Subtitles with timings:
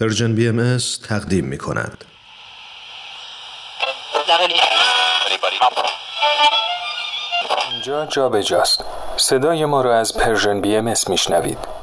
[0.00, 0.78] Persian BM
[1.08, 2.04] تقدیم می کند.
[7.70, 8.84] اینجا جا به جاست.
[9.16, 11.77] صدای ما را از Persian BM میشنوید.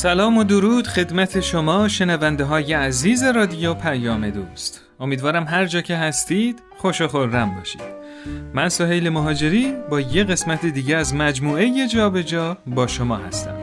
[0.00, 4.80] سلام و درود خدمت شما شنونده های عزیز رادیو پیام دوست.
[5.00, 7.80] امیدوارم هر جا که هستید خوش و خورم باشید.
[8.54, 13.54] من سهیل مهاجری با یه قسمت دیگه از مجموعه جابجا جا با شما هستم.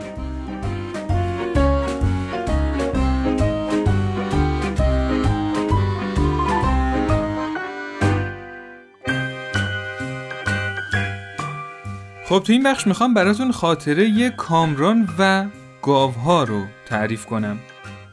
[12.24, 15.44] خب تو این بخش می‌خوام براتون خاطره یه کامران و
[15.82, 17.58] گاوها رو تعریف کنم.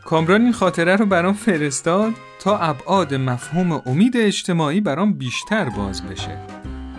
[0.06, 6.38] کامران این خاطره رو برام فرستاد تا ابعاد مفهوم امید اجتماعی برام بیشتر باز بشه.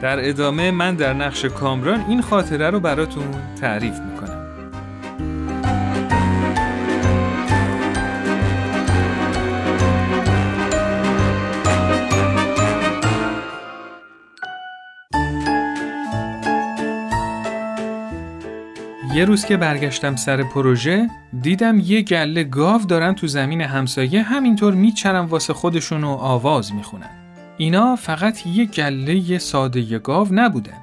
[0.03, 4.16] در ادامه من در نقش کامران این خاطره رو براتون تعریف می‌کنم.
[19.17, 21.09] یه روز که برگشتم سر پروژه
[21.43, 27.11] دیدم یه گله گاو دارن تو زمین همسایه همینطور میچرن واسه خودشون و آواز می‌خونن.
[27.57, 30.79] اینا فقط یه گله ساده گاو نبودن.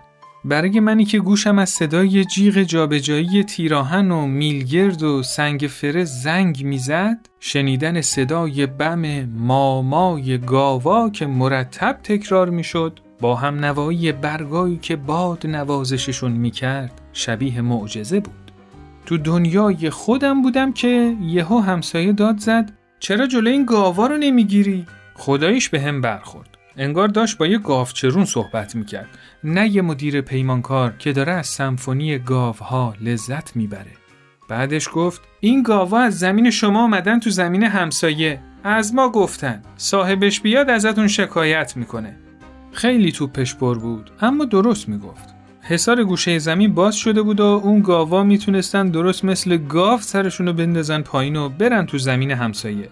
[0.45, 6.63] برای منی که گوشم از صدای جیغ جابجایی تیراهن و میلگرد و سنگ فره زنگ
[6.63, 14.95] می‌زد شنیدن صدای بم مامای گاوا که مرتب تکرار می‌شد با هم نوایی برگایی که
[14.95, 18.51] باد نوازششون می‌کرد شبیه معجزه بود.
[19.05, 24.85] تو دنیای خودم بودم که یهو همسایه داد زد چرا جلو این گاوا رو نمی‌گیری؟
[25.13, 26.57] خداییش به هم برخورد.
[26.77, 29.09] انگار داشت با یه گاوچرون صحبت می‌کرد
[29.43, 33.91] نه یه مدیر پیمانکار که داره از سمفونی گاوها لذت می‌بره.
[34.49, 40.41] بعدش گفت این گاوا از زمین شما آمدن تو زمین همسایه از ما گفتن صاحبش
[40.41, 42.15] بیاد ازتون شکایت می‌کنه
[42.71, 45.32] خیلی توپش پر بود اما درست می‌گفت
[45.65, 51.01] حصار گوشه زمین باز شده بود و اون گاوا می‌تونستن درست مثل گاو سرشونو بندازن
[51.01, 52.89] پایین و برن تو زمین همسایه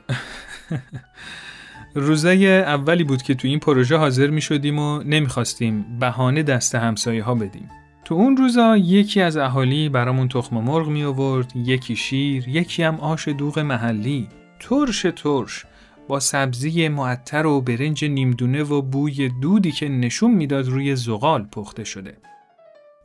[1.96, 7.24] روزای اولی بود که تو این پروژه حاضر می شدیم و نمی‌خواستیم بهانه دست همسایه
[7.24, 7.70] ها بدیم.
[8.06, 12.96] تو اون روزا یکی از اهالی برامون تخم مرغ می آورد، یکی شیر، یکی هم
[12.96, 14.28] آش دوغ محلی.
[14.60, 15.66] ترش ترش
[16.08, 21.84] با سبزی معطر و برنج نیمدونه و بوی دودی که نشون می‌داد روی زغال پخته
[21.84, 22.18] شده.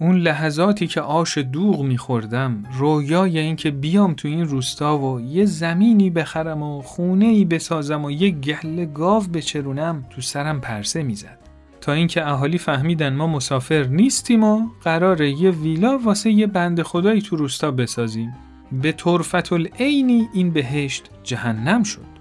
[0.00, 5.44] اون لحظاتی که آش دوغ میخوردم رویای این که بیام تو این روستا و یه
[5.44, 11.38] زمینی بخرم و خونه ای بسازم و یه گله گاو بچرونم تو سرم پرسه می‌زد.
[11.80, 17.22] تا اینکه اهالی فهمیدن ما مسافر نیستیم و قراره یه ویلا واسه یه بند خدایی
[17.22, 18.34] تو روستا بسازیم.
[18.72, 22.16] به طرفت العینی این بهشت جهنم شد.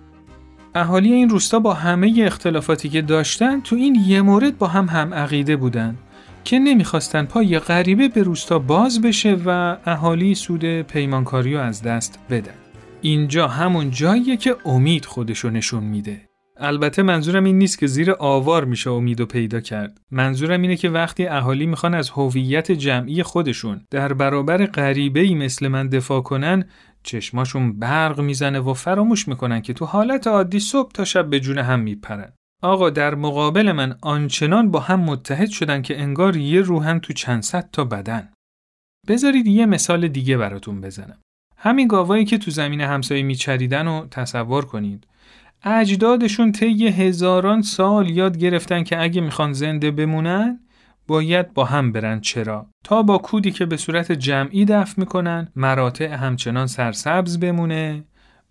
[0.75, 5.13] اهالی این روستا با همه اختلافاتی که داشتن تو این یه مورد با هم هم
[5.13, 5.97] عقیده بودن.
[6.45, 12.19] که نمی‌خواستن پای غریبه به روستا باز بشه و اهالی سود پیمانکاری رو از دست
[12.29, 12.53] بدن.
[13.01, 16.21] اینجا همون جاییه که امید خودشو نشون میده.
[16.57, 19.97] البته منظورم این نیست که زیر آوار میشه امید و پیدا کرد.
[20.11, 25.67] منظورم اینه که وقتی اهالی می‌خوان از هویت جمعی خودشون در برابر غریبه ای مثل
[25.67, 26.65] من دفاع کنن
[27.03, 31.57] چشماشون برق می‌زنه و فراموش می‌کنن که تو حالت عادی صبح تا شب به جون
[31.57, 32.33] هم میپرن.
[32.61, 37.43] آقا در مقابل من آنچنان با هم متحد شدن که انگار یه روحن تو چند
[37.43, 38.29] صد تا بدن.
[39.07, 41.17] بذارید یه مثال دیگه براتون بزنم.
[41.57, 45.07] همین گاوایی که تو زمین همسایه میچریدن و تصور کنید.
[45.63, 50.59] اجدادشون طی هزاران سال یاد گرفتن که اگه می‌خوان زنده بمونن
[51.07, 56.13] باید با هم برن چرا تا با کودی که به صورت جمعی دفع می‌کنن مراتع
[56.13, 58.03] همچنان سرسبز بمونه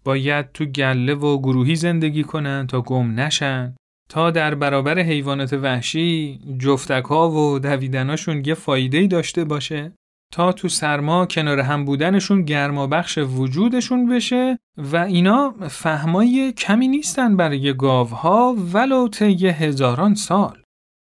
[0.04, 3.74] باید تو گله و گروهی زندگی کنن تا گم نشن
[4.08, 9.92] تا در برابر حیوانات وحشی جفتک ها و دویدناشون یه فایده داشته باشه
[10.32, 17.36] تا تو سرما کنار هم بودنشون گرما بخش وجودشون بشه و اینا فهمای کمی نیستن
[17.36, 20.58] برای گاوها ولو طی هزاران سال.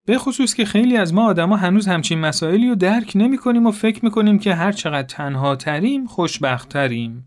[0.07, 3.71] به خصوص که خیلی از ما آدما هنوز همچین مسائلی رو درک نمی کنیم و
[3.71, 7.27] فکر می کنیم که هر چقدر تنها تریم خوشبخت تریم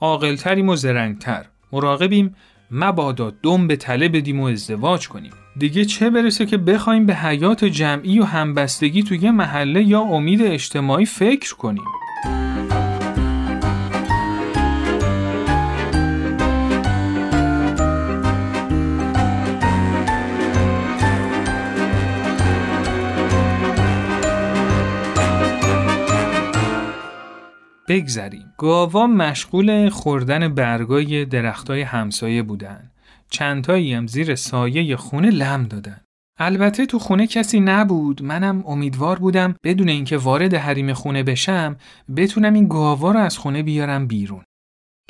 [0.00, 1.46] عاقل تریم و زرنگتر.
[1.72, 2.34] مراقبیم.
[2.70, 5.32] مبادا دم به تله بدیم و ازدواج کنیم.
[5.56, 11.06] دیگه چه برسه که بخوایم به حیات جمعی و همبستگی توی محله یا امید اجتماعی
[11.06, 11.84] فکر کنیم؟
[27.88, 28.52] بگذریم.
[28.58, 32.90] گاوا مشغول خوردن برگای درختای همسایه بودن.
[33.30, 36.00] چندتایی هم زیر سایه خونه لم دادن.
[36.38, 38.22] البته تو خونه کسی نبود.
[38.22, 41.76] منم امیدوار بودم بدون اینکه وارد حریم خونه بشم
[42.16, 44.44] بتونم این گاوا رو از خونه بیارم بیرون.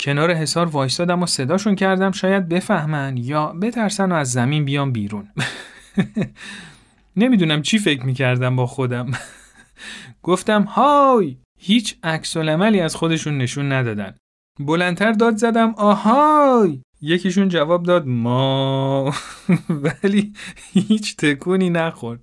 [0.01, 5.27] کنار حصار وایستادم و صداشون کردم شاید بفهمن یا بترسن و از زمین بیام بیرون.
[7.15, 9.11] نمی‌دونم چی فکر می‌کردم با خودم.
[10.23, 11.37] گفتم های!
[11.61, 14.15] هیچ عکس عملی از خودشون نشون ندادن.
[14.59, 16.79] بلندتر داد زدم آهای!
[17.01, 19.13] یکیشون جواب داد ما.
[20.03, 20.33] ولی
[20.73, 22.19] هیچ تکونی نخورد.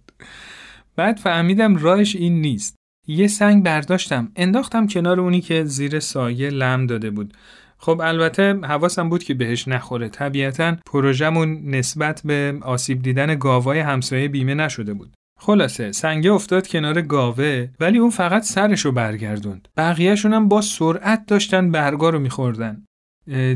[0.97, 2.77] بعد فهمیدم راهش این نیست.
[3.07, 7.35] یه سنگ برداشتم انداختم کنار اونی که زیر سایه لم داده بود.
[7.79, 10.09] خب البته حواسم بود که بهش نخوره.
[10.09, 15.15] طبیعتا پروژمون نسبت به آسیب دیدن گاوای همسایه بیمه نشده بود.
[15.39, 19.69] خلاصه سنگه افتاد کنار گاوه ولی اون فقط سرشو برگردوند.
[19.77, 22.85] بقیهشون هم با سرعت داشتن برگا رو میخوردن.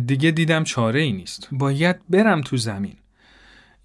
[0.07, 1.49] دیگه دیدم چاره ای نیست.
[1.53, 2.97] باید برم تو زمین.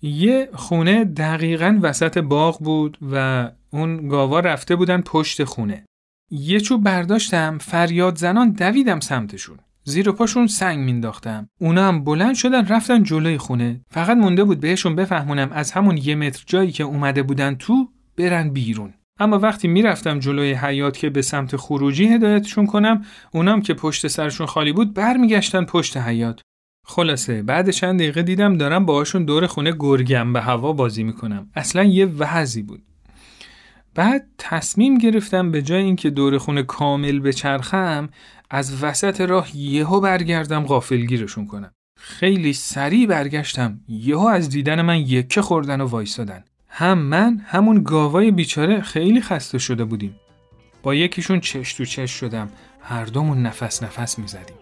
[0.01, 5.85] یه خونه دقیقا وسط باغ بود و اون گاوا رفته بودن پشت خونه.
[6.31, 9.59] یه چوب برداشتم فریاد زنان دویدم سمتشون.
[9.87, 13.81] زیر پاشون سنگ مینداختم اونا هم بلند شدن رفتن جلوی خونه.
[13.91, 18.49] فقط مونده بود بهشون بفهمونم از همون یه متر جایی که اومده بودن تو برن
[18.49, 18.93] بیرون.
[19.19, 24.47] اما وقتی می‌رفتم جلوی حیات که به سمت خروجی هدایتشون کنم اونام که پشت سرشون
[24.47, 26.41] خالی بود برمیگشتن پشت حیات
[26.85, 31.49] خلاصه بعد چند دقیقه دیدم دارم باهاشون دور خونه گرگم به هوا بازی می‌کنم.
[31.55, 32.83] اصلا یه وحزی بود.
[33.95, 38.09] بعد تصمیم گرفتم به جای اینکه دور خونه کامل بچرخم
[38.49, 41.71] از وسط راه یهو برگردم غافلگیرشون کنم.
[41.99, 46.43] خیلی سریع برگشتم یهو از دیدن من یکه خوردن و وایستادن.
[46.67, 50.15] هم من همون گاوای بیچاره خیلی خسته شده بودیم.
[50.83, 52.49] با یکیشون چش تو چش شدم
[52.81, 54.55] هر دومون نفس نفس می‌زدیم.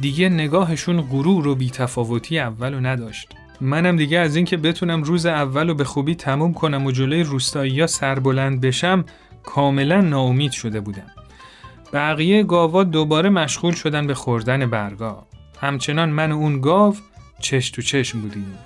[0.00, 3.28] دیگه نگاهشون غرور و بیتفاوتی اولو نداشت.
[3.60, 8.60] منم دیگه از اینکه بتونم روز اول به خوبی تموم کنم و جلوی روستایی سربلند
[8.60, 9.04] بشم
[9.42, 11.06] کاملا ناامید شده بودم.
[11.92, 15.26] بقیه گاوا دوباره مشغول شدن به خوردن برگا.
[15.60, 16.96] همچنان من و اون گاو
[17.40, 18.58] چش تو چشم بودیم.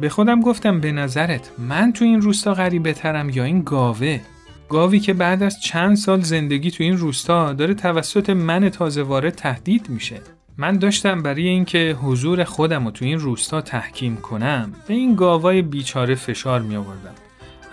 [0.00, 4.20] به خودم گفتم به نظرت من تو این روستا غریبه ترم یا این گاوه؟
[4.68, 9.34] گاوی که بعد از چند سال زندگی تو این روستا داره توسط من تازه وارد
[9.34, 10.20] تهدید میشه.
[10.58, 14.72] من داشتم برای اینکه حضور خودم رو تو این روستا تحکیم کنم.
[14.88, 17.14] به این گاوای بیچاره فشار می آوردم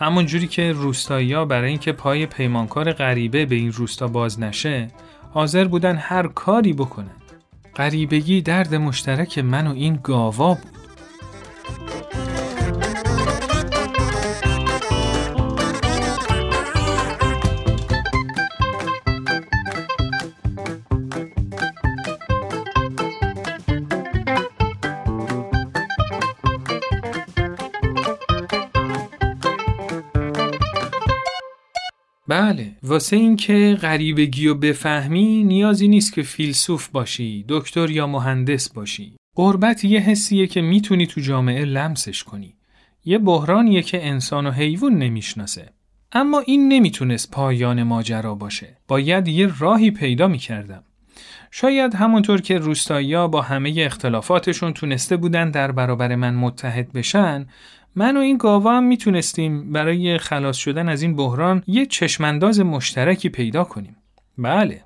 [0.03, 4.87] همون جوری که روستایی برای اینکه پای پیمانکار غریبه به این روستا باز نشه
[5.33, 7.15] حاضر بودن هر کاری بکنن.
[7.75, 10.82] غریبگی درد مشترک من و این گاوا بود.
[33.03, 39.17] واسه اینکه غریبگی و بفهمی نیازی نیست که فیلسوف باشی دکتر یا مهندس باشی.
[39.35, 42.55] قربت یه حسیه که می‌تونی تو جامعه لمسش کنی.
[43.05, 45.69] یه بحرانیه که انسان و حیوان نمی‌شناسه.
[46.11, 48.77] اما این نمی‌تونست پایان ماجرا باشه.
[48.87, 50.83] باید یه راهی پیدا می‌کردم.
[51.51, 57.47] شاید همونطور که روستایی با همه اختلافاتشون تونسته بودن در برابر من متحد بشن
[57.95, 63.29] من و این گاوا هم می‌تونستیم برای خلاص شدن از این بحران یه چشمانداز مشترکی
[63.29, 63.95] پیدا کنیم.
[64.37, 64.81] بله.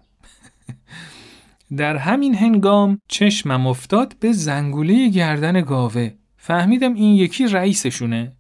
[1.78, 6.12] در همین هنگام چشمم افتاد به زنگوله گردن گاوه.
[6.38, 8.32] فهمیدم این یکی رئیسشونه.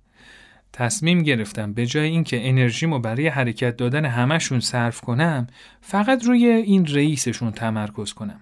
[0.73, 5.47] تصمیم گرفتم به جای اینکه انرژیمو برای حرکت دادن همشون صرف کنم
[5.81, 8.41] فقط روی این رئیسشون تمرکز کنم.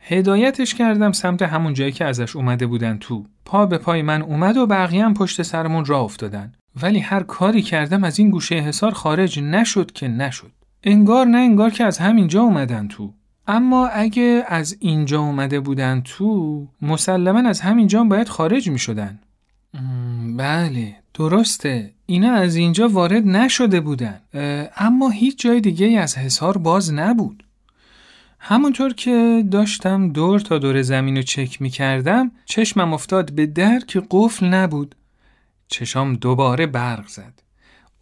[0.00, 3.26] هدایتش کردم سمت همون جایی که ازش اومده بودن تو.
[3.50, 6.52] پا به پای من اومد و بقیه هم پشت سرمون راه افتادن.
[6.82, 10.52] ولی هر کاری کردم از این گوشه حصار خارج نشد که نشد.
[10.84, 13.14] انگار نه انگار که از همینجا اومدن تو.
[13.46, 19.18] اما اگه از اینجا اومده بودن تو مسلما از همینجا باید خارج می شدن.
[20.36, 24.20] بله درسته اینا از اینجا وارد نشده بودن
[24.76, 27.44] اما هیچ جای دیگه از حصار باز نبود
[28.42, 33.80] همونطور که داشتم دور تا دور زمین رو چک می کردم چشمم افتاد به در
[33.80, 34.94] که قفل نبود.
[35.68, 37.42] چشام دوباره برق زد.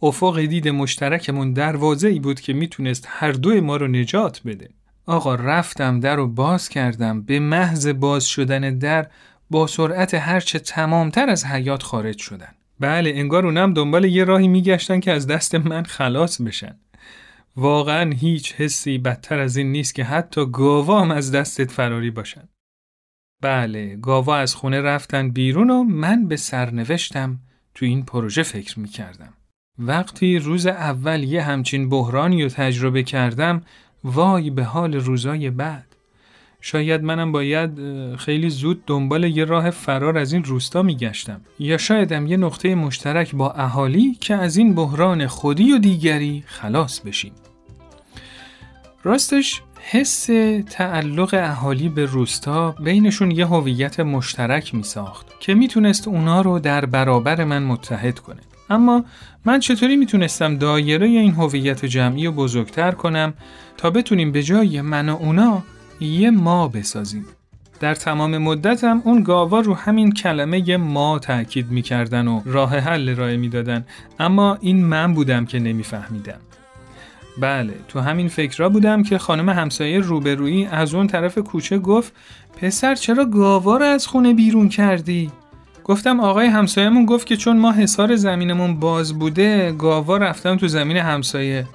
[0.01, 4.69] افق دید مشترکمون دروازه ای بود که می‌تونست هر دوی ما رو نجات بده.
[5.05, 7.21] آقا رفتم در رو باز کردم.
[7.21, 9.07] به محض باز شدن در
[9.49, 12.53] با سرعت هرچه تمامتر از حیات خارج شدن.
[12.79, 16.75] بله انگار اونم دنبال یه راهی میگشتن که از دست من خلاص بشن.
[17.59, 22.49] واقعا هیچ حسی بدتر از این نیست که حتی گاوا هم از دستت فراری باشن.
[23.41, 27.39] بله، گاوا از خونه رفتن بیرون و من به سرنوشتم
[27.75, 29.33] تو این پروژه فکر می کردم.
[29.79, 33.61] وقتی روز اول یه همچین بحرانی رو تجربه کردم
[34.03, 35.95] وای به حال روزای بعد.
[36.61, 37.71] شاید منم باید
[38.15, 43.35] خیلی زود دنبال یه راه فرار از این روستا میگشتم یا شایدم یه نقطه مشترک
[43.35, 47.31] با اهالی که از این بحران خودی و دیگری خلاص بشیم.
[49.03, 50.25] راستش حس
[50.69, 56.85] تعلق اهالی به روستا بینشون یه هویت مشترک می ساخت که می‌تونست اونا رو در
[56.85, 58.39] برابر من متحد کنه.
[58.69, 59.05] اما
[59.45, 63.33] من چطوری می‌تونستم دایره این هویت جمعی رو بزرگتر کنم
[63.77, 65.63] تا بتونیم به جای من و اونا
[65.99, 67.25] یه ما بسازیم.
[67.79, 73.37] در تمام مدتم اون گاوا رو همین کلمه ما تاکید می‌کردن و راه حل ارائه
[73.37, 73.85] می‌دادن
[74.19, 76.39] اما این من بودم که نمیفهمیدم.
[77.39, 82.13] بله تو همین فکرها بودم که خانم همسایه روبرویی از اون طرف کوچه گفت
[82.61, 85.31] پسر چرا گاوا رو از خونه بیرون کردی؟
[85.83, 90.97] گفتم آقای همسایهمون گفت که چون ما حصار زمینمون باز بوده گاوا رفتم تو زمین
[90.97, 91.67] همسایه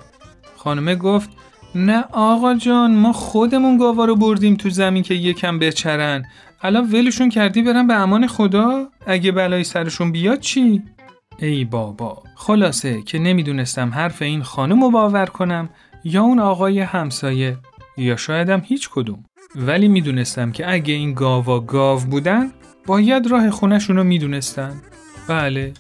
[0.57, 1.31] خانمه گفت
[1.75, 6.25] نه آقا جان ما خودمون گاوا رو بردیم تو زمین که یکم بچرن
[6.63, 10.83] الان ولشون کردی برن به امان خدا اگه بلایی سرشون بیاد چی؟
[11.39, 15.69] ای بابا خلاصه که نمی‌دونستم حرف این خانم رو باور کنم
[16.05, 17.57] یا اون آقای همسایه
[17.97, 19.25] یا شایدم هیچ کدوم.
[19.57, 22.53] ولی می‌دونستم که اگه این گاوا گاو بودن
[22.87, 24.83] باید راه خونشون رو می‌دونستن.
[25.29, 25.73] بله.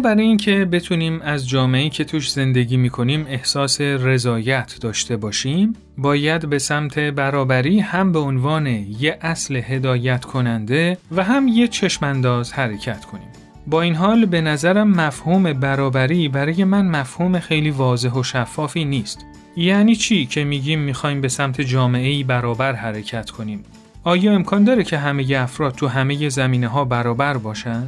[0.00, 6.58] برای اینکه بتونیم از جامعه‌ای که توش زندگی می‌کنیم احساس رضایت داشته باشیم، باید به
[6.58, 13.28] سمت برابری هم به عنوان یه اصل هدایت کننده و هم یه چشمانداز حرکت کنیم.
[13.66, 19.26] با این حال به نظرم مفهوم برابری برای من مفهوم خیلی واضح و شفافی نیست.
[19.56, 23.64] یعنی چی که میگیم می‌خوایم به سمت جامعه‌ای برابر حرکت کنیم؟
[24.04, 27.82] آیا امکان داره که همه افراد تو همه زمینه ها برابر باشن؟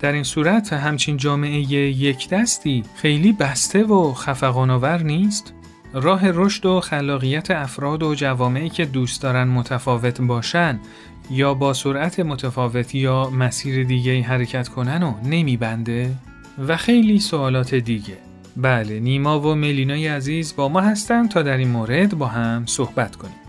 [0.00, 5.54] در این صورت همچین جامعه یک دستی خیلی بسته و خفقانآور نیست؟
[5.92, 10.80] راه رشد و خلاقیت افراد و جوامعی که دوست دارن متفاوت باشن
[11.30, 16.10] یا با سرعت متفاوت یا مسیر دیگه حرکت کنن و نمیبنده؟
[16.68, 18.16] و خیلی سوالات دیگه.
[18.56, 23.16] بله نیما و ملینای عزیز با ما هستن تا در این مورد با هم صحبت
[23.16, 23.39] کنیم.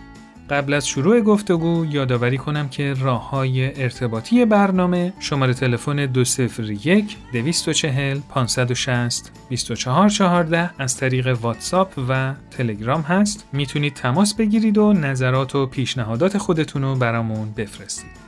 [0.51, 8.19] قبل از شروع گفتگو یادآوری کنم که راه های ارتباطی برنامه شماره تلفن 201 240
[8.29, 13.47] 560 2414 از طریق واتساپ و تلگرام هست.
[13.53, 18.20] می‌تونید تماس بگیرید و نظرات و پیشنهادات خودتون رو برامون بفرستید.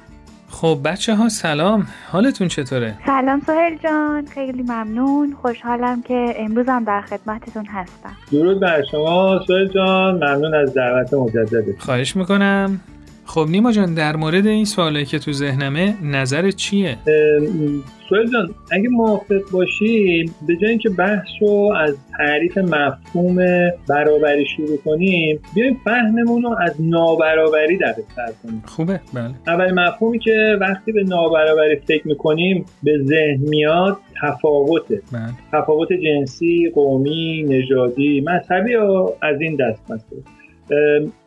[0.53, 1.87] خب بچه ها سلام.
[2.11, 5.37] حالتون چطوره؟ سلام سهل جان خیلی ممنون.
[5.41, 8.15] خوشحالم که امروزم در خدمتتون هستم.
[8.31, 10.15] درود بر شما سهل جان.
[10.15, 12.79] ممنون از دعوت مجددت خواهش می‌کنم.
[13.25, 16.97] خب نیما جان در مورد این سوالی که تو ذهنمه نظر چیه؟
[18.09, 23.35] سوال جان اگه موافق باشی به جای اینکه بحث رو از تعریف مفهوم
[23.89, 27.95] برابری شروع کنیم بیایم فهممون رو از نابرابری در
[28.43, 35.01] کنیم خوبه بله اول مفهومی که وقتی به نابرابری فکر می‌کنیم به ذهن میاد تفاوته
[35.11, 35.21] بله.
[35.51, 38.75] تفاوت جنسی قومی نژادی مذهبی
[39.21, 40.19] از این دست مثلا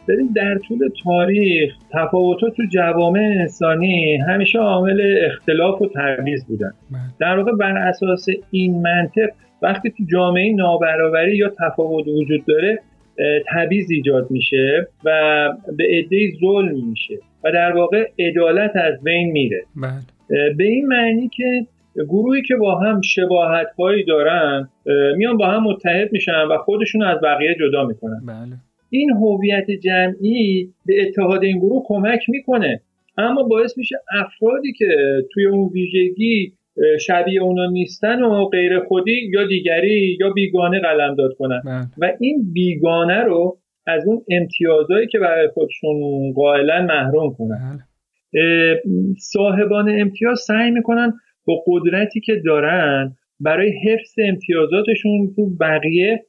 [0.09, 7.01] ببین در طول تاریخ تفاوتات تو جوامع انسانی همیشه عامل اختلاف و تبعیض بودن بله.
[7.21, 9.29] در واقع بر اساس این منطق
[9.63, 12.79] وقتی تو جامعه نابرابری یا تفاوت وجود داره
[13.49, 15.11] تبعیض ایجاد میشه و
[15.77, 17.15] به عده ظلم میشه
[17.45, 20.55] و در واقع عدالت از بین میره بله.
[20.55, 21.67] به این معنی که
[22.05, 24.69] گروهی که با هم شباهت هایی دارن
[25.17, 28.57] میان با هم متحد میشن و خودشون از بقیه جدا می‌کنن بله.
[28.91, 32.81] این هویت جمعی به اتحاد این گروه کمک می‌کنه
[33.19, 34.87] اما باعث میشه افرادی که
[35.33, 36.53] توی اون ویژگی
[37.01, 41.87] شبیه اونا نیستن و غیر خودی یا دیگری یا بیگانه قلمداد کنن بله.
[41.99, 48.83] و این بیگانه رو از اون امتیازهایی که برای خودشون قائلا محروم کنن بله.
[49.19, 51.13] صاحبان امتیاز سعی می‌کنن
[51.45, 56.25] با قدرتی که دارن برای حفظ امتیازاتشون تو بقیه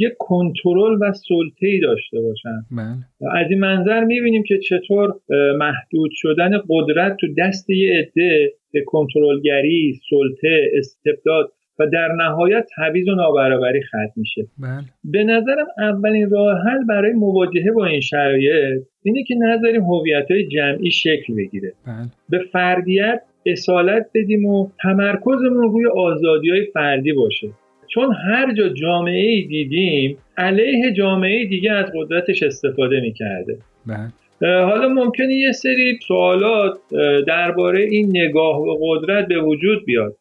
[0.00, 3.36] یه کنترل و سلطه ای داشته باشن بله.
[3.36, 5.14] از این منظر می‌بینیم که چطور
[5.58, 13.08] محدود شدن قدرت تو دست یه عده به کنترلگری، سلطه، استبداد و در نهایت تعویض
[13.08, 14.84] و نابرابری ختم میشه بله.
[15.04, 20.48] به نظرم اولین راه حل برای مواجهه با این شرایط اینه که نظریم هویت های
[20.48, 22.06] جمعی شکل بگیره بله.
[22.28, 27.48] به فردیت اصالت بدیم و تمرکزمون روی آزادی های فردی باشه
[27.96, 33.58] چون هر جا جامعه ای دیدیم علیه جامعه دیگه از قدرتش استفاده می‌کرده.
[33.86, 34.64] بله.
[34.64, 36.78] حالا ممکنه یه سری سوالات
[37.26, 40.16] درباره این نگاه و قدرت به وجود بیاد.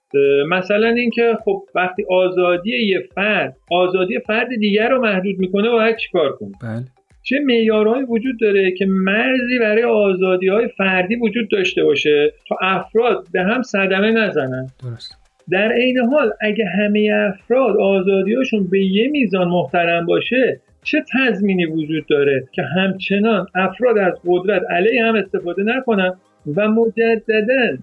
[0.50, 6.32] مثلا اینکه خب وقتی آزادی یه فرد آزادی فرد دیگر رو محدود می‌کنه باید چیکار
[6.32, 6.84] کنه؟ بله.
[7.24, 13.28] چه معیارهایی وجود داره که مرزی برای آزادی های فردی وجود داشته باشه تا افراد
[13.34, 15.25] به هم صدمه نزنن؟ درست.
[15.52, 22.06] در عین حال اگه همه افراد آزادیاشون به یه میزان محترم باشه چه تضمینی وجود
[22.10, 26.14] داره که همچنان افراد از قدرت علیه هم استفاده نکنن
[26.56, 27.78] و مجددا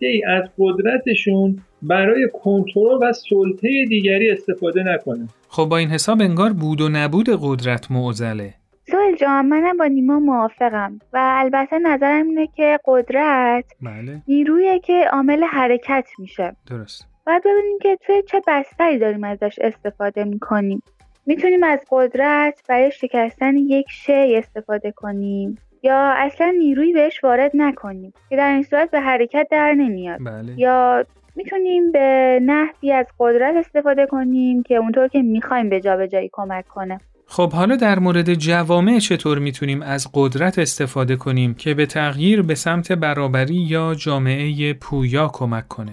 [0.00, 6.52] ای از قدرتشون برای کنترل و سلطه دیگری استفاده نکنه خب با این حساب انگار
[6.52, 8.54] بود و نبود قدرت معضله.
[8.90, 14.22] سوال جان منم با نیما موافقم و البته نظرم اینه که قدرت بله.
[14.28, 16.56] نیرویه که عامل حرکت میشه.
[16.70, 17.08] درست.
[17.26, 20.82] باید ببینیم که توی چه بستری داریم ازش استفاده می‌کنیم.
[21.26, 28.12] می‌تونیم از قدرت برای شکستن یک شی استفاده کنیم یا اصلا نیرویی بهش وارد نکنیم
[28.28, 30.18] که در این صورت به حرکت در نمیاد.
[30.24, 30.60] بله.
[30.60, 31.04] یا
[31.36, 37.00] می‌تونیم به نحوی از قدرت استفاده کنیم که اونطور که می‌خوایم به جابجایی کمک کنه.
[37.28, 42.54] خب حالا در مورد جوامع چطور می‌تونیم از قدرت استفاده کنیم که به تغییر به
[42.54, 45.92] سمت برابری یا جامعه پویا کمک کنه؟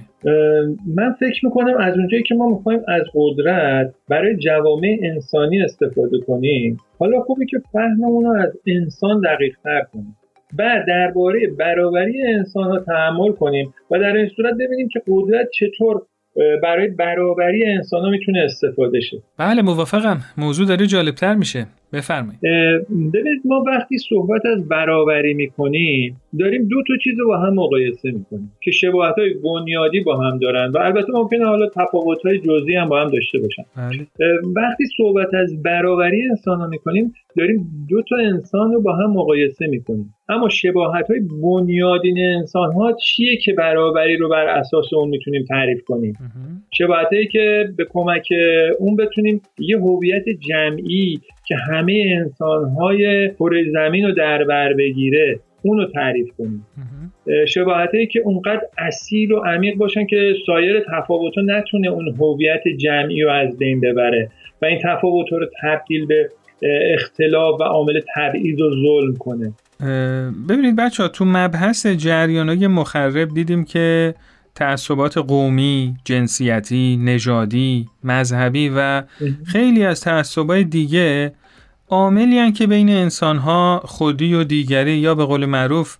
[0.95, 6.77] من فکر می‌کنم از اونجایی که ما می‌خوایم از قدرت برای جوامع انسانی استفاده کنیم
[6.99, 10.17] حالا خوبی که فهممون رو از انسان دقیق تر کنیم
[10.57, 16.01] بعد درباره برابری انسان ها تحمل کنیم و در این صورت ببینیم که قدرت چطور
[16.63, 19.17] برای برابری انسان ها می‌تونه استفاده شه.
[19.37, 20.17] بله موافقم.
[20.37, 21.65] موضوع داره جالبتر میشه.
[21.93, 22.39] بفرمایید.
[22.89, 28.11] ببینید ما وقتی صحبت از برابری می‌کنیم داریم دو تا چیز رو با هم مقایسه
[28.11, 32.75] می‌کنیم که شباهت های بنیادی با هم دارن و البته ممکنه حالا تفاوت های جزئی
[32.75, 33.63] هم با هم داشته باشن.
[33.77, 34.07] بله.
[34.55, 39.67] وقتی صحبت از برابری انسان ها می‌کنیم داریم دو تا انسان رو با هم مقایسه
[39.67, 40.13] می‌کنیم.
[40.29, 45.83] اما شباهت های بنیادین انسان ها چیه که برابری رو بر اساس اون می‌تونیم تعریف
[45.83, 46.13] کنیم؟
[46.73, 48.27] شباهت هایی که به کمک
[48.79, 55.39] اون بتونیم یه هویت جمعی که همه انسان های کره زمین رو در بر بگیره
[55.61, 56.65] اونو تعریف کنیم.
[57.47, 63.21] شباهت هایی که اونقدر اصیل و عمیق باشن که سایر تفاوت نتونه اون هویت جمعی
[63.21, 64.29] رو از بین ببره
[64.61, 66.29] و این تفاوت رو تبدیل به
[66.93, 69.53] اختلاف و عامل تبعیض و ظلم کنه.
[70.49, 74.15] ببینید بچه ها تو مبحث جریان های مخرب دیدیم که
[74.55, 79.03] تعصبات قومی، جنسیتی، نژادی، مذهبی و
[79.45, 81.33] خیلی از تعصبات دیگه
[81.89, 85.97] عاملی که بین انسانها خودی و دیگری یا به قول معروف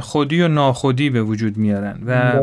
[0.00, 2.40] خودی و ناخودی به وجود میارن و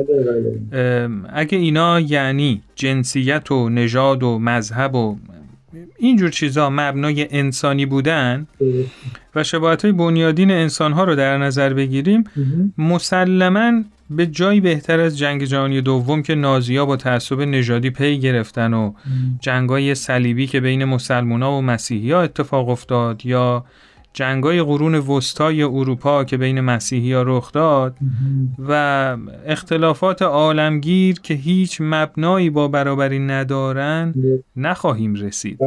[1.33, 5.17] اگه اینا یعنی جنسیت و نژاد و مذهب و
[5.97, 8.47] اینجور چیزا مبنای انسانی بودن
[9.35, 12.23] و شباهت های بنیادین انسان ها رو در نظر بگیریم
[12.77, 18.73] مسلما به جایی بهتر از جنگ جهانی دوم که نازیا با تعصب نژادی پی گرفتن
[18.73, 18.93] و
[19.39, 23.65] جنگای صلیبی که بین مسلمونا و مسیحی ها اتفاق افتاد یا
[24.13, 27.97] جنگای قرون وسطای اروپا که بین مسیحی ها رخ داد
[28.69, 34.13] و اختلافات عالمگیر که هیچ مبنایی با برابری ندارن
[34.55, 35.59] نخواهیم رسید.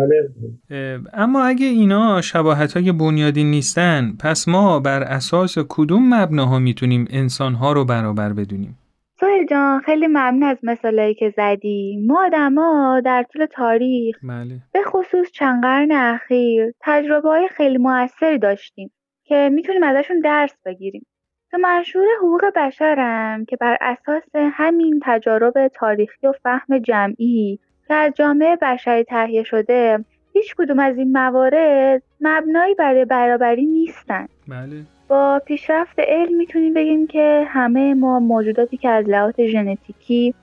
[1.13, 7.73] اما اگه اینا شباهت های بنیادی نیستن پس ما بر اساس کدوم مبناها می‌تونیم انسانها
[7.73, 8.79] رو برابر بدونیم؟
[9.23, 14.59] سوهل جان خیلی ممنون از مثالایی که زدی ما آدما در طول تاریخ بله.
[14.73, 18.91] به خصوص چند قرن اخیر تجربه های خیلی موثری داشتیم
[19.25, 21.07] که می‌تونیم ازشون درس بگیریم
[21.51, 27.59] تو منشور حقوق بشرم که بر اساس همین تجارب تاریخی و فهم جمعی
[27.89, 34.27] که از جامعه بشری تهیه شده هیچ کدوم از این موارد مبنایی برای برابری نیستن
[34.49, 34.85] بله.
[35.09, 40.35] با پیشرفت علم می‌تونیم بگیم که همه ما موجوداتی که از لحاظ ژنتیکی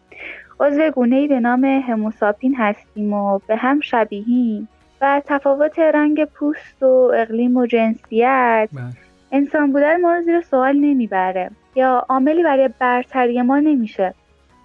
[0.59, 4.69] عضو گونه‌ای به نام هموساپین هستیم و به هم شبیهیم
[5.01, 8.69] و تفاوت رنگ پوست و اقلیم و جنسیت
[9.31, 14.13] انسان بودن ما رو زیر سوال نمی‌بره یا عاملی برای برتری ما نمیشه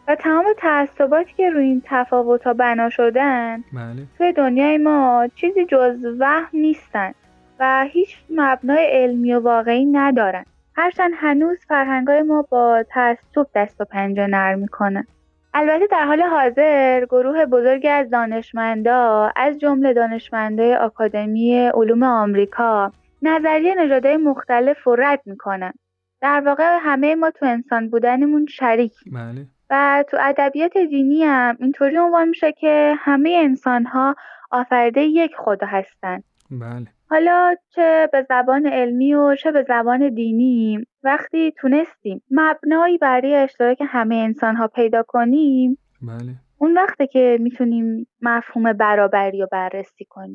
[0.08, 4.06] و تمام تعصباتی که روی این تفاوت ها بنا شدن بله.
[4.18, 7.12] توی دنیای ما چیزی جز وهم نیستن.
[7.60, 10.44] و هیچ مبنای علمی و واقعی ندارن.
[10.76, 15.06] هرچند هنوز فرهنگای ما با تعصب دست و پنجه نرم می‌کنه.
[15.54, 23.74] البته در حال حاضر گروه بزرگی از دانشمندا از جمله دانشمندای آکادمی علوم آمریکا نظریه
[23.74, 25.72] نژادهای مختلف رو رد می‌کنن.
[26.20, 28.92] در واقع همه ما تو انسان بودنمون شریک.
[29.12, 29.46] بله.
[29.70, 34.16] و تو ادبیات دینی هم اینطوری عنوان میشه که همه انسان ها
[34.50, 36.22] آفریده یک خدا هستن.
[36.58, 36.86] بله.
[37.10, 43.78] حالا چه به زبان علمی و چه به زبان دینی وقتی تونستیم مبنایی برای اشتراک
[43.88, 46.34] همه انسان ها پیدا کنیم بله.
[46.58, 50.34] اون وقته که می‌تونیم مفهوم برابری رو بررسی کنیم.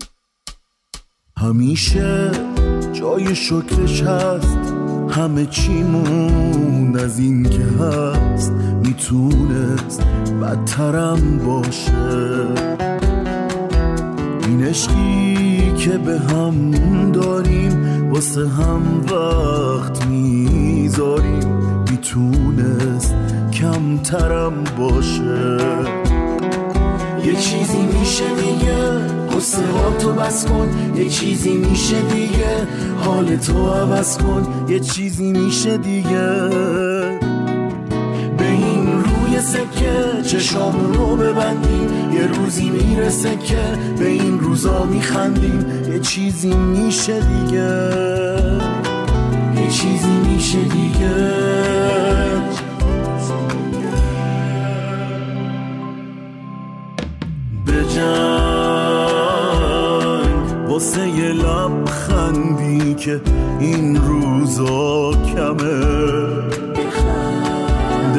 [1.38, 2.32] همیشه
[2.94, 4.74] جای شکرش هست.
[5.12, 8.52] همه چیمون از این که هست.
[8.86, 10.08] می‌تونست
[10.42, 11.94] بدترم باشه.
[14.48, 15.49] این عشقی
[15.80, 16.72] که به هم
[17.12, 21.48] داریم واسه هم وقت می‌ذاریم.
[21.92, 23.15] می‌تونست
[23.54, 25.58] کمترم باشه.
[27.26, 28.78] یه چیزی میشه دیگه
[29.36, 30.70] قصه ها تو بس کن.
[30.96, 32.68] یه چیزی میشه دیگه
[33.06, 34.48] حال تو عوض کن.
[34.68, 36.50] یه چیزی میشه دیگه.
[39.39, 42.13] روی سکه چشامون رو ببندیم.
[42.13, 45.65] یه روزی می‌رسه که به این روزا میخندیم.
[45.93, 47.89] یه چیزی میشه دیگه.
[49.56, 51.15] یه چیزی میشه دیگه.
[57.65, 59.10] به جنگ
[60.69, 63.21] واسه یه لبخندی که
[63.60, 66.69] این روزا کمه.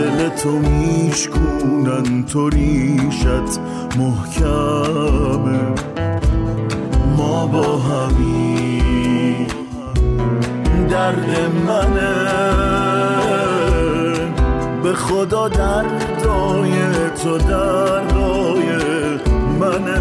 [0.00, 3.60] دل تو میشکونن تو ریشت
[3.98, 5.60] محکمه.
[7.16, 9.46] ما با همین
[10.90, 12.14] درد منه.
[14.82, 16.72] به خدا دردای
[17.22, 18.68] تو دردای
[19.60, 20.00] منه.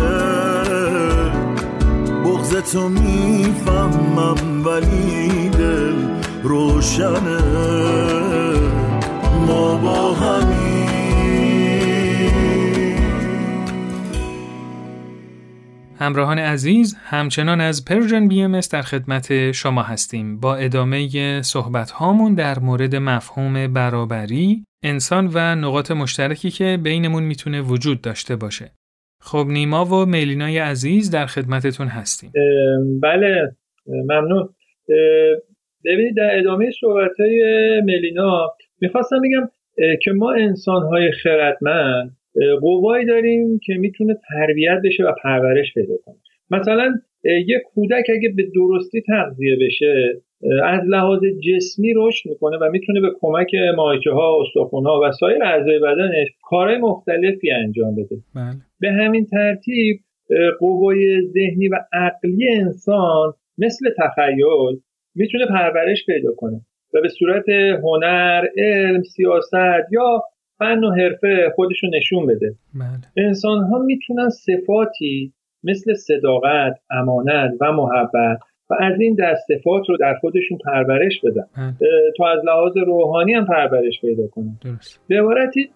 [2.25, 5.95] بغز تو می‌فهمم ولی دل
[6.43, 7.39] روشنه.
[9.47, 10.69] ما با همین.
[15.99, 20.39] همراهان عزیز همچنان از پرژن بی ام در خدمت شما هستیم.
[20.39, 27.61] با ادامه صحبت هامون در مورد مفهوم برابری انسان و نقاط مشترکی که بینمون می‌تونه
[27.61, 28.71] وجود داشته باشه.
[29.21, 32.31] خب نیما و میلینای عزیز در خدمتتون هستیم.
[33.03, 33.55] بله
[33.87, 34.49] ممنون.
[35.85, 37.41] ببینید در ادامه صحبت های
[37.85, 39.49] ملینا می‌خواستم بگم
[40.01, 42.17] که ما انسان های خردمند
[42.61, 46.15] قوایی داریم که می‌تونه تربیت بشه و پرورش پیدا کنه.
[46.51, 50.21] مثلا یه کودک اگه به درستی تغذیه بشه
[50.63, 55.43] از لحاظ جسمی رشد می‌کنه و می‌تونه به کمک ماهیچه ها استخوان ها و سایر
[55.43, 58.15] اعضای بدنش کارهای مختلفی انجام بده.
[58.35, 58.53] بله.
[58.79, 59.99] به همین ترتیب
[60.59, 64.79] قوای ذهنی و عقلی انسان مثل تخیل
[65.15, 66.61] می‌تونه پرورش پیدا کنه.
[66.93, 67.49] و به صورت
[67.83, 70.23] هنر، علم، سیاست یا
[70.59, 72.53] فن و حرفه خودشو نشون بده.
[72.75, 73.25] بله.
[73.27, 79.97] انسان ها می‌تونن صفاتی مثل صداقت، امانت و محبت و از این دست صفات رو
[79.97, 81.45] در خودشون پرورش بدن.
[81.57, 81.73] بله.
[82.17, 84.59] تا از لحاظ روحانی هم پرورش پیدا کنن.
[84.65, 85.01] درست.
[85.07, 85.69] به عبارتی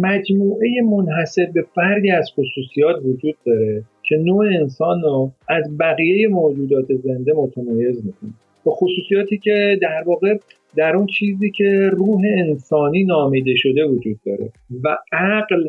[0.00, 6.86] مجموعه منحصر به فردی از خصوصیات وجود داره که نوع انسان رو از بقیه موجودات
[6.94, 8.30] زنده متمایز می‌کنه.
[8.66, 10.38] و خصوصیاتی که در واقع
[10.76, 14.50] در اون چیزی که روح انسانی نامیده شده وجود داره
[14.84, 15.68] و عقل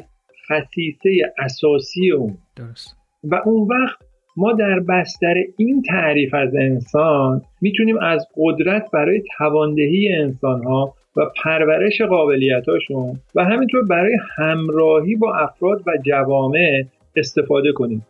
[0.49, 2.37] خصیصه اساسی اون.
[2.55, 2.95] درست.
[3.23, 3.97] و اون وقت
[4.37, 11.21] ما در بستر این تعریف از انسان می‌تونیم از قدرت برای تواندهی انسان ها و
[11.43, 16.83] پرورش قابلیتاشون و همینطور برای همراهی با افراد و جوامع
[17.15, 18.05] استفاده کنیم.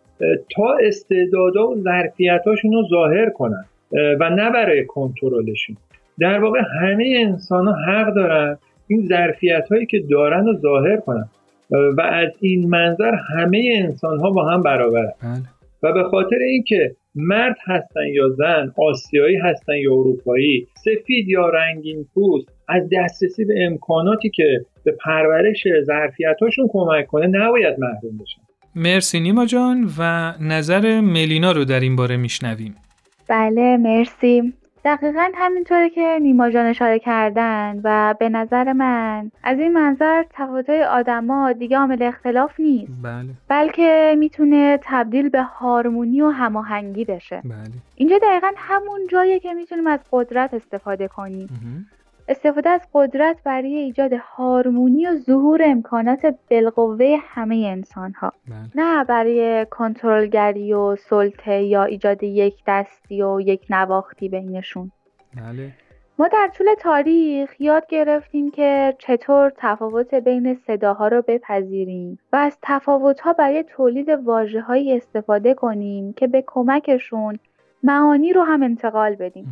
[0.56, 3.65] تا استعدادا و ظرفیتاشون رو ظاهر کنن.
[3.91, 5.78] و نه برای کنترلشون.
[6.19, 11.30] در واقع همه انسان ها حق دارن این ظرفیت هایی که دارن رو ظاهر کنن.
[11.69, 15.12] و از این منظر همه انسان ها با هم برابرن.
[15.24, 15.41] بله.
[15.84, 22.06] و به خاطر اینکه مرد هستن یا زن آسیایی هستن یا اروپایی سفید یا رنگین
[22.13, 28.41] پوست از دسترسی به امکاناتی که به پرورش ظرفیتاشون کمک کنه نباید محروم بشن.
[28.76, 32.76] مرسی نیما جان و نظر ملینا رو در این باره میشنویم.
[33.28, 34.54] بله مرسی.
[34.86, 40.84] دقیقا همینطوره که نیما جان اشاره کردن و به نظر من از این منظر تفاوت‌های
[40.84, 42.92] آدما دیگه عامل اختلاف نیست.
[43.04, 43.30] بله.
[43.48, 47.42] بلکه می‌تونه تبدیل به هارمونی و هماهنگی بشه.
[47.46, 47.54] بله.
[47.96, 51.50] اینجا دقیقا همون جاییه که می‌تونیم از قدرت استفاده کنیم.
[52.28, 58.58] استفاده از قدرت برای ایجاد هارمونی و ظهور امکانات بالقوه همه انسان ها بله.
[58.76, 64.92] نه برای کنترلگری و سلطه یا ایجاد یک دستی و یک نواختی بینشون.
[65.38, 65.72] بله.
[66.20, 72.58] ما در طول تاریخ یاد گرفتیم که چطور تفاوت بین صداها رو بپذیریم و از
[72.62, 77.40] تفاوتها برای تولید واژه‌هایی استفاده کنیم که به کمکشون
[77.86, 79.45] معانی رو هم انتقال بدیم.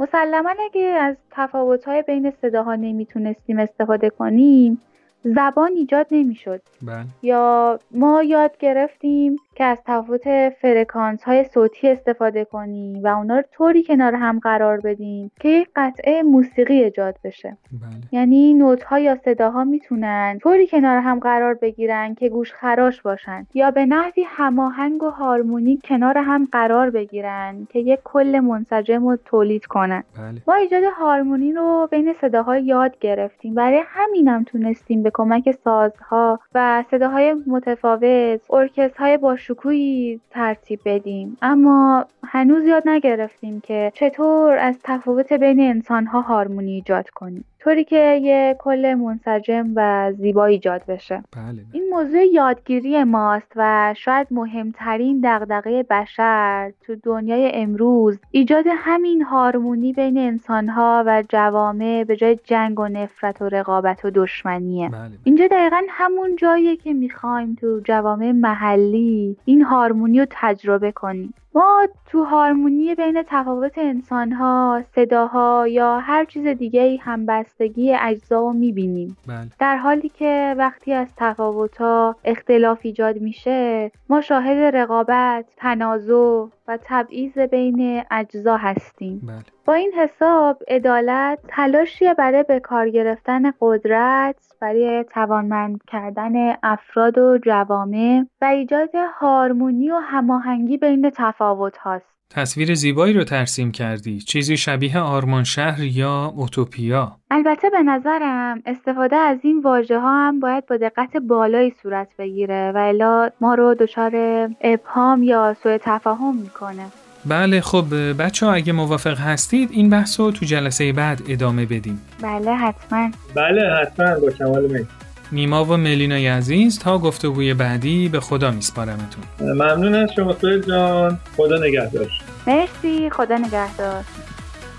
[0.00, 4.80] مسلما اگه از تفاوت‌های بین صداها نمی‌تونستیم استفاده کنیم
[5.24, 6.60] زبان ایجاد نمی‌شد.
[6.82, 7.04] بله.
[7.22, 13.42] یا ما یاد گرفتیم که از تفاوت فرکانس های صوتی استفاده کنیم و اونا رو
[13.52, 17.56] طوری کنار هم قرار بدیم که یک قطعه موسیقی ایجاد بشه.
[17.72, 17.90] بله.
[18.12, 23.46] یعنی نوت ها یا صداها می‌تونن طوری کنار هم قرار بگیرن که گوش خراش باشن
[23.54, 29.16] یا به نحوی هماهنگ و هارمونیک کنار هم قرار بگیرن که یک کل منسجم رو
[29.24, 30.04] تولید کنن.
[30.18, 30.42] بله.
[30.48, 33.54] ما ایجاد هارمونی رو بین صداها یاد گرفتیم.
[33.54, 41.36] برای همینم تونستیم به کمک سازها و صداهای متفاوت ارکسترهای با شکوهی ترتیب بدیم.
[41.42, 47.44] اما هنوز یاد نگرفتیم که چطور از تفاوت بین انسانها هارمونی ایجاد کنیم.
[47.68, 51.24] طوری که یه کل منسجم و زیبا ایجاد بشه.
[51.32, 51.62] بله بله.
[51.72, 59.92] این موضوع یادگیری ماست و شاید مهمترین دغدغه بشر تو دنیای امروز ایجاد همین هارمونی
[59.92, 64.88] بین انسانها و جوامع به جای جنگ و نفرت و رقابت و دشمنیه.
[64.88, 71.34] بله اینجا دقیقا همون جاییه که می‌خوایم تو جوامع محلی این هارمونی رو تجربه کنیم.
[71.58, 78.52] ما تو هارمونی بین تفاوت انسانها، صداها یا هر چیز دیگه ای همبستگی اجزا رو
[78.52, 79.16] می‌بینیم.
[79.26, 79.48] بله.
[79.60, 87.38] در حالی که وقتی از تفاوت‌ها اختلاف ایجاد میشه ما شاهد رقابت، تنازع و تبعیض
[87.38, 95.04] بین اجزا هستیم بله با این حساب عدالت تلاشی برای به کار گرفتن قدرت برای
[95.04, 102.17] توانمند کردن افراد و جوامع و ایجاد هارمونی و هماهنگی بین تفاوت هاست.
[102.30, 109.16] تصویر زیبایی رو ترسیم کردی چیزی شبیه آرمان شهر یا اوتوپیا البته به نظرم استفاده
[109.16, 113.74] از این واژه ها هم باید با دقت بالایی صورت بگیره و الا ما رو
[113.74, 114.12] دچار
[114.60, 116.86] ابهام یا سوء تفاهم می‌کنه.
[117.26, 117.84] بله خب
[118.22, 123.10] بچه ها اگه موافق هستید این بحث رو تو جلسه بعد ادامه بدیم بله حتما.
[123.34, 124.86] بله حتما با کمال میل
[125.32, 129.24] نیما و ملینای عزیز تا گفتگوی بعدی به خدا میسپارمتون.
[129.40, 131.18] ممنون از شما سویل جان.
[131.36, 132.08] خدا نگهدار.
[132.46, 134.04] مرسی خدا نگهدار.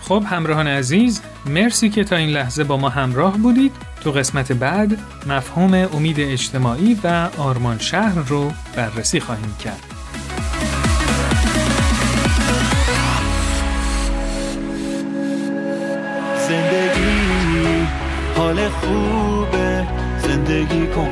[0.02, 3.72] خب همراهان عزیز مرسی که تا این لحظه با ما همراه بودید.
[4.04, 9.89] تو قسمت بعد مفهوم امید اجتماعی و آرمان شهر رو بررسی خواهیم کرد.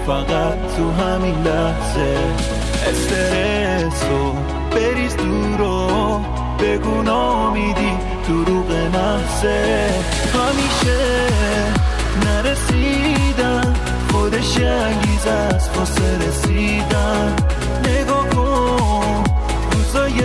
[0.08, 2.18] فقط تو همین لحظه.
[2.90, 4.36] استرس رو
[4.72, 6.20] بریز دور و
[6.60, 7.92] بگو نامیدی
[8.28, 9.90] دروغ محضه
[10.34, 11.28] همیشه
[12.26, 13.76] نرسیدن
[14.12, 17.36] خودش یه انگیزه است واسه رسیدن.
[17.84, 19.24] نگاه کن
[19.72, 20.22] روزای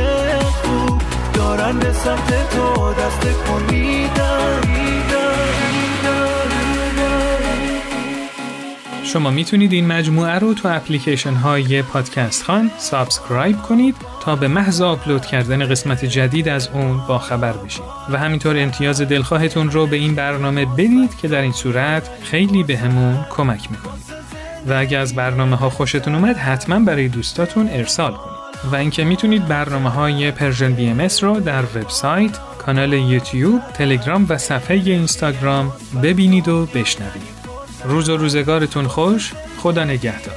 [0.62, 1.03] خوب.
[1.35, 5.22] دارن به سمت تو دست کن میدن.
[9.12, 14.81] شما می‌تونید این مجموعه رو تو اپلیکیشن های پادکست خوان subscribe کنید تا به محض
[14.81, 17.83] آپلود کردن قسمت جدید از اون با خبر بشید.
[18.11, 23.25] و همینطور امتیاز دلخواهتون رو به این برنامه بدید که در این صورت خیلی بهمون
[23.31, 24.05] کمک می‌کنید.
[24.66, 28.72] و اگه از برنامه ها خوشتون اومد حتما برای دوستاتون ارسال کنید.
[28.72, 34.77] و اینکه می‌تونید برنامه های Persian BM رو در وبسایت، کانال یوتیوب، تلگرام و صفحه
[34.77, 35.72] اینستاگرام
[36.03, 37.41] ببینید و بشنوید.
[37.85, 40.35] روز و روزگارتون خوش، خدا نگهدار.